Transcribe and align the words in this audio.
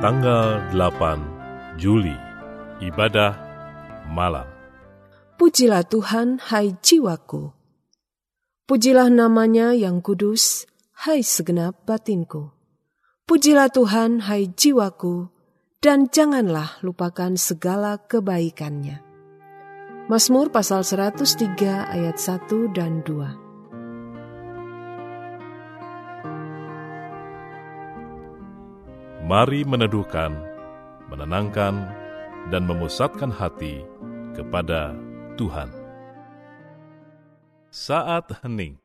tanggal 0.00 0.64
8 0.72 1.76
Juli, 1.76 2.16
ibadah 2.80 3.36
malam. 4.08 4.48
Pujilah 5.36 5.84
Tuhan, 5.84 6.40
hai 6.40 6.72
jiwaku. 6.80 7.52
Pujilah 8.64 9.12
namanya 9.12 9.76
yang 9.76 10.00
kudus, 10.00 10.64
hai 11.04 11.20
segenap 11.20 11.84
batinku. 11.84 12.48
Pujilah 13.28 13.68
Tuhan, 13.68 14.24
hai 14.24 14.48
jiwaku, 14.48 15.28
dan 15.84 16.08
janganlah 16.08 16.80
lupakan 16.80 17.36
segala 17.36 18.00
kebaikannya. 18.00 19.04
Mazmur 20.08 20.48
pasal 20.48 20.80
103 20.80 21.92
ayat 21.92 22.16
1 22.16 22.72
dan 22.72 23.04
2. 23.04 23.49
Mari 29.30 29.62
meneduhkan, 29.62 30.34
menenangkan, 31.06 31.86
dan 32.50 32.66
memusatkan 32.66 33.30
hati 33.30 33.86
kepada 34.34 34.90
Tuhan. 35.38 35.70
Saat 37.70 38.42
hening 38.42 38.82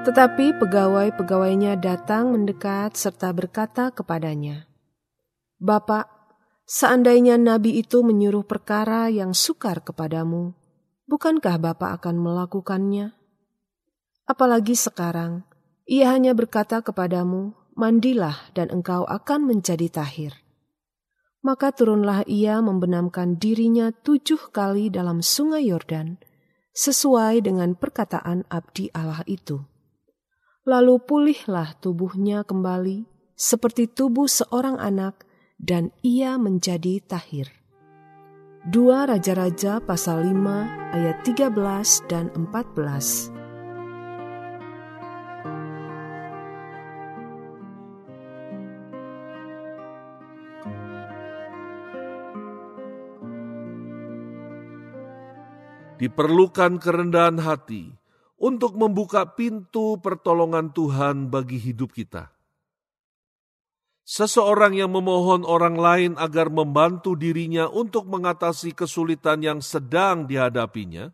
Tetapi 0.00 0.56
pegawai-pegawainya 0.56 1.76
datang 1.76 2.32
mendekat 2.32 2.96
serta 2.96 3.36
berkata 3.36 3.92
kepadanya, 3.92 4.64
Bapak, 5.60 6.08
seandainya 6.64 7.36
nabi 7.36 7.84
itu 7.84 8.00
menyuruh 8.00 8.48
perkara 8.48 9.12
yang 9.12 9.36
sukar 9.36 9.84
kepadamu, 9.84 10.56
bukankah 11.04 11.60
Bapak 11.60 12.00
akan 12.00 12.16
melakukannya? 12.16 13.12
Apalagi 14.24 14.72
sekarang, 14.72 15.44
ia 15.84 16.16
hanya 16.16 16.32
berkata 16.32 16.80
kepadamu, 16.80 17.52
mandilah 17.76 18.40
dan 18.56 18.72
engkau 18.72 19.04
akan 19.04 19.52
menjadi 19.52 19.92
tahir. 19.92 20.32
Maka 21.44 21.76
turunlah 21.76 22.24
ia 22.24 22.56
membenamkan 22.64 23.36
dirinya 23.36 23.92
tujuh 23.92 24.48
kali 24.48 24.88
dalam 24.88 25.20
sungai 25.20 25.68
Yordan, 25.68 26.16
sesuai 26.72 27.44
dengan 27.44 27.76
perkataan 27.76 28.48
abdi 28.48 28.88
Allah 28.96 29.20
itu 29.28 29.60
lalu 30.70 31.02
pulihlah 31.02 31.74
tubuhnya 31.82 32.46
kembali 32.46 33.02
seperti 33.34 33.90
tubuh 33.90 34.30
seorang 34.30 34.78
anak 34.78 35.26
dan 35.58 35.90
ia 36.06 36.38
menjadi 36.38 37.02
tahir. 37.02 37.50
Dua 38.62 39.08
Raja-Raja 39.10 39.82
pasal 39.82 40.30
5 40.30 40.94
ayat 40.94 41.26
13 41.26 42.06
dan 42.06 42.30
14 42.38 43.34
Diperlukan 56.00 56.80
kerendahan 56.80 57.40
hati 57.44 57.99
untuk 58.40 58.72
membuka 58.72 59.28
pintu 59.36 60.00
pertolongan 60.00 60.72
Tuhan 60.72 61.28
bagi 61.28 61.60
hidup 61.60 61.92
kita. 61.92 62.32
Seseorang 64.08 64.74
yang 64.74 64.90
memohon 64.90 65.46
orang 65.46 65.76
lain 65.76 66.12
agar 66.18 66.50
membantu 66.50 67.14
dirinya 67.14 67.70
untuk 67.70 68.08
mengatasi 68.10 68.74
kesulitan 68.74 69.44
yang 69.44 69.60
sedang 69.62 70.26
dihadapinya, 70.26 71.12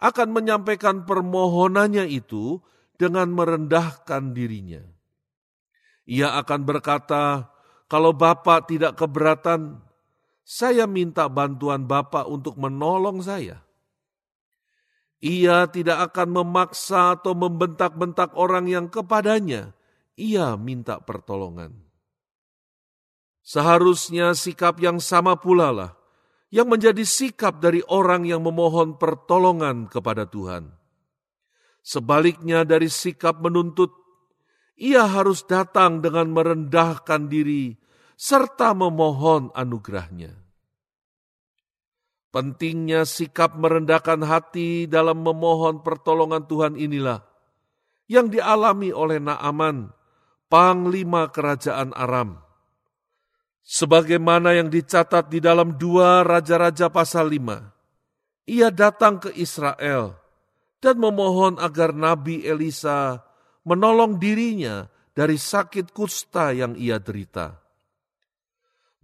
akan 0.00 0.28
menyampaikan 0.30 1.04
permohonannya 1.04 2.08
itu 2.08 2.62
dengan 2.94 3.28
merendahkan 3.34 4.32
dirinya. 4.32 4.80
Ia 6.06 6.38
akan 6.40 6.60
berkata, 6.64 7.50
"Kalau 7.90 8.14
Bapak 8.14 8.70
tidak 8.70 9.00
keberatan, 9.00 9.80
saya 10.44 10.84
minta 10.84 11.26
bantuan 11.28 11.84
Bapak 11.84 12.28
untuk 12.30 12.56
menolong 12.60 13.20
saya." 13.24 13.63
Ia 15.24 15.64
tidak 15.72 16.12
akan 16.12 16.44
memaksa 16.44 17.16
atau 17.16 17.32
membentak-bentak 17.32 18.36
orang 18.36 18.68
yang 18.68 18.92
kepadanya 18.92 19.72
ia 20.20 20.54
minta 20.60 21.00
pertolongan. 21.00 21.74
Seharusnya 23.40 24.36
sikap 24.36 24.80
yang 24.84 25.00
sama 25.00 25.36
pula 25.40 25.72
lah 25.72 25.92
yang 26.52 26.68
menjadi 26.70 27.02
sikap 27.02 27.58
dari 27.58 27.80
orang 27.88 28.28
yang 28.28 28.44
memohon 28.44 29.00
pertolongan 29.00 29.90
kepada 29.90 30.28
Tuhan. 30.28 30.70
Sebaliknya 31.80 32.64
dari 32.64 32.92
sikap 32.92 33.40
menuntut, 33.40 33.92
ia 34.76 35.04
harus 35.04 35.44
datang 35.44 36.04
dengan 36.04 36.32
merendahkan 36.32 37.32
diri 37.32 37.76
serta 38.16 38.76
memohon 38.76 39.52
anugerahnya. 39.52 40.43
Pentingnya 42.34 43.06
sikap 43.06 43.54
merendahkan 43.54 44.18
hati 44.26 44.90
dalam 44.90 45.22
memohon 45.22 45.86
pertolongan 45.86 46.42
Tuhan 46.50 46.74
inilah 46.74 47.22
yang 48.10 48.26
dialami 48.26 48.90
oleh 48.90 49.22
Naaman, 49.22 49.94
panglima 50.50 51.30
kerajaan 51.30 51.94
Aram. 51.94 52.42
Sebagaimana 53.62 54.50
yang 54.50 54.66
dicatat 54.66 55.30
di 55.30 55.38
dalam 55.38 55.78
dua 55.78 56.26
Raja-Raja 56.26 56.90
pasal 56.90 57.30
5, 57.30 58.50
ia 58.50 58.68
datang 58.74 59.22
ke 59.22 59.30
Israel 59.38 60.18
dan 60.82 60.98
memohon 60.98 61.56
agar 61.62 61.94
Nabi 61.94 62.42
Elisa 62.42 63.22
menolong 63.62 64.18
dirinya 64.18 64.90
dari 65.14 65.38
sakit 65.38 65.94
kusta 65.94 66.50
yang 66.50 66.74
ia 66.74 66.98
derita. 66.98 67.62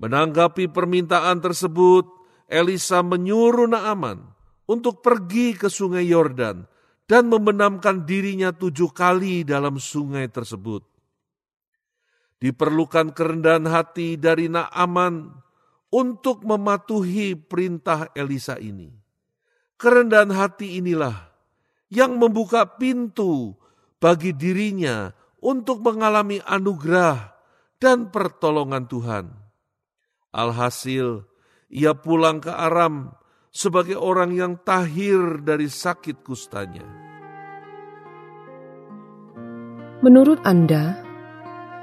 Menanggapi 0.03 0.67
permintaan 0.67 1.39
tersebut, 1.39 2.20
Elisa 2.51 3.07
menyuruh 3.07 3.71
Naaman 3.71 4.27
untuk 4.67 5.07
pergi 5.07 5.55
ke 5.55 5.71
sungai 5.71 6.11
Yordan 6.11 6.67
dan 7.07 7.31
membenamkan 7.31 8.03
dirinya 8.03 8.51
tujuh 8.51 8.91
kali 8.91 9.47
dalam 9.47 9.79
sungai 9.79 10.27
tersebut. 10.27 10.83
Diperlukan 12.43 13.15
kerendahan 13.15 13.71
hati 13.71 14.19
dari 14.19 14.51
Naaman 14.51 15.31
untuk 15.95 16.43
mematuhi 16.43 17.39
perintah 17.39 18.11
Elisa 18.19 18.59
ini. 18.59 18.91
Kerendahan 19.79 20.35
hati 20.35 20.83
inilah 20.83 21.31
yang 21.91 22.19
membuka 22.19 22.67
pintu 22.79 23.55
bagi 23.99 24.35
dirinya 24.35 25.11
untuk 25.43 25.83
mengalami 25.83 26.39
anugerah 26.43 27.35
dan 27.83 28.09
pertolongan 28.09 28.87
Tuhan. 28.87 29.27
Alhasil, 30.31 31.30
ia 31.71 31.95
pulang 31.95 32.43
ke 32.43 32.51
Aram 32.51 33.15
sebagai 33.51 33.99
orang 33.99 34.35
yang 34.35 34.59
tahir 34.63 35.43
dari 35.43 35.71
sakit 35.71 36.23
kustanya. 36.23 36.87
Menurut 40.01 40.41
Anda, 40.43 40.99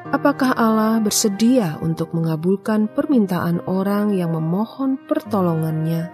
apakah 0.09 0.55
Allah 0.57 0.99
bersedia 0.99 1.77
untuk 1.79 2.11
mengabulkan 2.11 2.91
permintaan 2.91 3.63
orang 3.69 4.11
yang 4.15 4.33
memohon 4.33 4.97
pertolongannya 5.07 6.09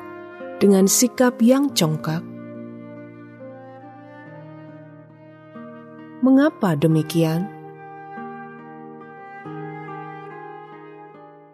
dengan 0.59 0.85
sikap 0.85 1.39
yang 1.39 1.71
congkak? 1.71 2.21
Mengapa 6.23 6.75
demikian? 6.75 7.47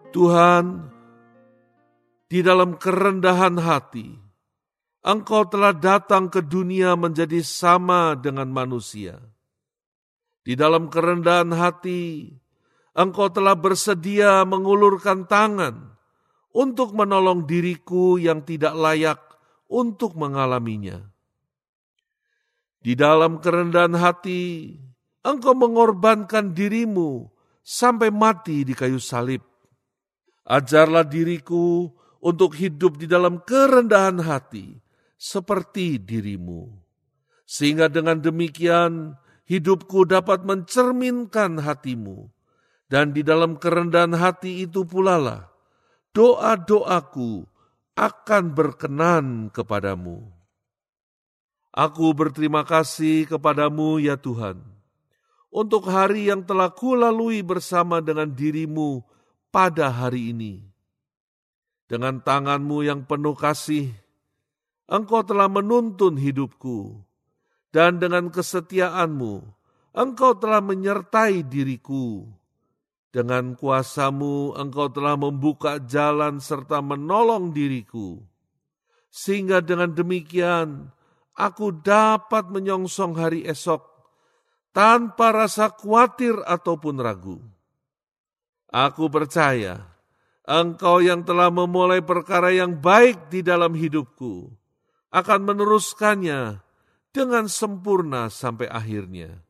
Tuhan, 0.10 0.90
di 2.30 2.40
dalam 2.46 2.78
kerendahan 2.78 3.58
hati, 3.58 4.14
Engkau 5.00 5.48
telah 5.48 5.74
datang 5.74 6.30
ke 6.30 6.44
dunia 6.44 6.94
menjadi 6.94 7.40
sama 7.42 8.14
dengan 8.20 8.52
manusia. 8.52 9.18
Di 10.44 10.54
dalam 10.60 10.92
kerendahan 10.92 11.50
hati, 11.56 12.30
Engkau 12.94 13.32
telah 13.34 13.56
bersedia 13.58 14.44
mengulurkan 14.46 15.26
tangan 15.26 15.98
untuk 16.54 16.94
menolong 16.94 17.46
diriku 17.50 18.20
yang 18.22 18.46
tidak 18.46 18.76
layak 18.76 19.22
untuk 19.70 20.18
mengalaminya. 20.18 21.10
Di 22.80 22.96
dalam 22.96 23.44
kerendahan 23.44 23.94
hati, 23.94 24.76
engkau 25.22 25.54
mengorbankan 25.54 26.56
dirimu 26.56 27.28
sampai 27.60 28.10
mati 28.10 28.64
di 28.64 28.72
kayu 28.72 28.98
salib. 28.98 29.44
Ajarlah 30.48 31.06
diriku 31.06 31.92
untuk 32.20 32.56
hidup 32.56 33.00
di 33.00 33.08
dalam 33.08 33.40
kerendahan 33.44 34.20
hati, 34.24 34.80
seperti 35.16 36.00
dirimu. 36.00 36.72
Sehingga 37.44 37.90
dengan 37.90 38.22
demikian, 38.22 39.18
hidupku 39.50 40.06
dapat 40.06 40.46
mencerminkan 40.46 41.60
hatimu. 41.60 42.30
Dan 42.90 43.14
di 43.14 43.22
dalam 43.22 43.58
kerendahan 43.62 44.18
hati 44.18 44.66
itu 44.66 44.82
pula 44.82 45.22
lah, 45.22 45.42
doa-doaku 46.14 47.46
akan 47.94 48.44
berkenan 48.58 49.26
kepadamu. 49.54 50.26
Aku 51.70 52.18
berterima 52.18 52.66
kasih 52.66 53.30
kepadamu 53.30 54.02
ya 54.02 54.18
Tuhan, 54.18 54.58
untuk 55.54 55.86
hari 55.86 56.34
yang 56.34 56.42
telah 56.42 56.74
kulalui 56.74 57.46
bersama 57.46 58.02
dengan 58.02 58.34
dirimu 58.34 59.06
pada 59.54 59.94
hari 59.94 60.34
ini. 60.34 60.69
Dengan 61.90 62.22
tanganmu 62.22 62.86
yang 62.86 63.10
penuh 63.10 63.34
kasih, 63.34 63.90
engkau 64.86 65.26
telah 65.26 65.50
menuntun 65.50 66.22
hidupku, 66.22 67.02
dan 67.74 67.98
dengan 67.98 68.30
kesetiaanmu, 68.30 69.42
engkau 69.98 70.38
telah 70.38 70.62
menyertai 70.62 71.42
diriku. 71.50 72.30
Dengan 73.10 73.58
kuasamu, 73.58 74.54
engkau 74.54 74.94
telah 74.94 75.18
membuka 75.18 75.82
jalan 75.82 76.38
serta 76.38 76.78
menolong 76.78 77.50
diriku. 77.50 78.22
Sehingga 79.10 79.66
dengan 79.66 79.90
demikian, 79.90 80.94
aku 81.34 81.74
dapat 81.74 82.54
menyongsong 82.54 83.18
hari 83.18 83.42
esok 83.50 83.82
tanpa 84.78 85.34
rasa 85.34 85.74
khawatir 85.74 86.38
ataupun 86.46 87.02
ragu. 87.02 87.42
Aku 88.70 89.10
percaya 89.10 89.99
Engkau 90.50 90.98
yang 90.98 91.22
telah 91.22 91.54
memulai 91.54 92.02
perkara 92.02 92.50
yang 92.50 92.74
baik 92.74 93.30
di 93.30 93.46
dalam 93.46 93.78
hidupku 93.78 94.50
akan 95.14 95.46
meneruskannya 95.46 96.58
dengan 97.14 97.46
sempurna 97.46 98.34
sampai 98.34 98.66
akhirnya. 98.66 99.46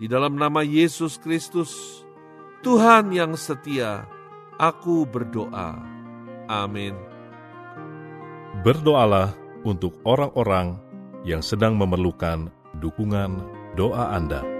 Di 0.00 0.08
dalam 0.08 0.40
nama 0.40 0.64
Yesus 0.64 1.20
Kristus, 1.20 2.00
Tuhan 2.64 3.12
yang 3.12 3.36
setia, 3.36 4.08
aku 4.56 5.04
berdoa. 5.04 5.76
Amin. 6.48 6.96
Berdoalah 8.64 9.36
untuk 9.68 10.00
orang-orang 10.08 10.80
yang 11.28 11.44
sedang 11.44 11.76
memerlukan 11.76 12.48
dukungan 12.80 13.44
doa 13.76 14.16
Anda. 14.16 14.59